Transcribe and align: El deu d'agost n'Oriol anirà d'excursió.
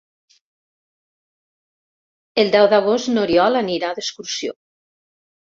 El 2.45 2.51
deu 2.57 2.71
d'agost 2.71 3.13
n'Oriol 3.13 3.63
anirà 3.63 3.93
d'excursió. 4.01 4.57